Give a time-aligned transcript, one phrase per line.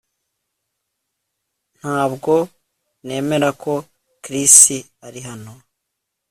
[1.79, 2.33] Ntabwo
[3.05, 3.73] nemera ko
[4.23, 4.57] Chris
[5.07, 5.53] ari hano